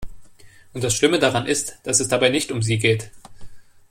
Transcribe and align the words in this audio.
Und 0.73 0.83
das 0.83 0.95
Schlimme 0.95 1.19
daran 1.19 1.45
ist, 1.45 1.77
dass 1.83 1.99
es 1.99 2.07
dabei 2.07 2.29
nicht 2.29 2.51
um 2.51 2.63
sie 2.63 2.79
geht. 2.79 3.11